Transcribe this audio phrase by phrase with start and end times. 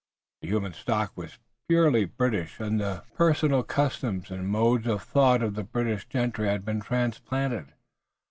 [0.41, 1.37] The human stock was
[1.69, 6.65] purely British and the personal customs and modes of thought of the British gentry had
[6.65, 7.67] been transplanted.